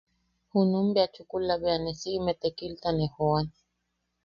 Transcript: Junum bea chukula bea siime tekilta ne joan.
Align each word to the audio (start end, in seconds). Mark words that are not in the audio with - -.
Junum 0.51 0.87
bea 0.93 1.11
chukula 1.15 1.53
bea 1.61 1.77
siime 1.99 2.33
tekilta 2.41 2.89
ne 2.93 3.05
joan. 3.15 3.45